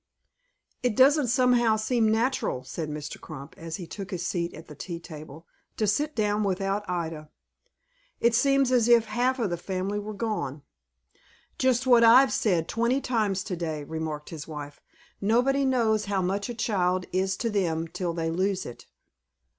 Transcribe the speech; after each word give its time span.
"It 0.81 0.95
doesn't 0.95 1.27
somehow 1.27 1.75
seem 1.75 2.09
natural," 2.09 2.63
said 2.63 2.89
Mr. 2.89 3.21
Crump, 3.21 3.53
as 3.55 3.75
he 3.75 3.85
took 3.85 4.09
his 4.09 4.25
seat 4.25 4.51
at 4.55 4.65
the 4.65 4.73
tea 4.73 4.99
table, 4.99 5.45
"to 5.77 5.85
sit 5.85 6.15
down 6.15 6.43
without 6.43 6.89
Ida. 6.89 7.29
It 8.19 8.33
seems 8.33 8.71
as 8.71 8.87
if 8.87 9.05
half 9.05 9.37
of 9.37 9.51
the 9.51 9.57
family 9.57 9.99
were 9.99 10.15
gone." 10.15 10.63
"Just 11.59 11.85
what 11.85 12.03
I've 12.03 12.33
said 12.33 12.67
twenty 12.67 12.99
times 12.99 13.43
to 13.43 13.55
day," 13.55 13.83
remarked 13.83 14.31
his 14.31 14.47
wife. 14.47 14.81
"Nobody 15.21 15.65
knows 15.65 16.05
how 16.05 16.23
much 16.23 16.49
a 16.49 16.55
child 16.55 17.05
is 17.11 17.37
to 17.37 17.51
them 17.51 17.87
till 17.87 18.13
they 18.15 18.31
lose 18.31 18.65
it." 18.65 18.87